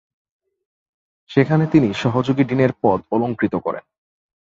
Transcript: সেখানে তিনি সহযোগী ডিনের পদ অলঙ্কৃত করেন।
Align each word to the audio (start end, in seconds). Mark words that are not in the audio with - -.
সেখানে 1.29 1.65
তিনি 1.67 1.89
সহযোগী 1.93 2.43
ডিনের 2.43 2.71
পদ 2.81 2.99
অলঙ্কৃত 3.11 3.55
করেন। 3.55 3.83